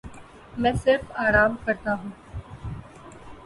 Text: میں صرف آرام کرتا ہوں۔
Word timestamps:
میں 0.57 0.71
صرف 0.83 1.11
آرام 1.15 1.55
کرتا 1.65 1.93
ہوں۔ 1.93 2.09